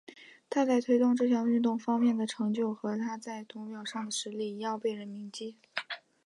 [0.49, 5.57] 他在推动这项运动方面的成就和他在土俵上的实力一样被人们铭记。